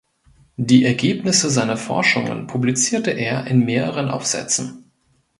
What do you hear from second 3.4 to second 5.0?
in mehreren Aufsätzen.